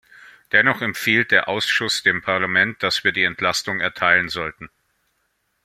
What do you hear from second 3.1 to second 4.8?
die Entlastung erteilen sollten.